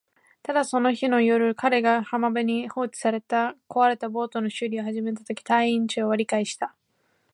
[0.41, 6.75] ただ、その日の夜、彼が海辺に放置された壊れたボートの修理を始めたとき、隊員達は理解した